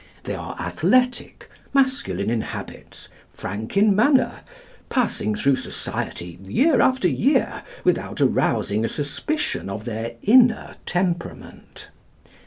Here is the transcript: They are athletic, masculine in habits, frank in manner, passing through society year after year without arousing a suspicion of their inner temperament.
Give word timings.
They 0.23 0.33
are 0.33 0.55
athletic, 0.59 1.47
masculine 1.75 2.31
in 2.31 2.41
habits, 2.41 3.07
frank 3.31 3.77
in 3.77 3.95
manner, 3.95 4.39
passing 4.89 5.35
through 5.35 5.57
society 5.57 6.39
year 6.41 6.81
after 6.81 7.07
year 7.07 7.61
without 7.83 8.19
arousing 8.19 8.83
a 8.83 8.87
suspicion 8.89 9.69
of 9.69 9.85
their 9.85 10.15
inner 10.23 10.73
temperament. 10.87 11.89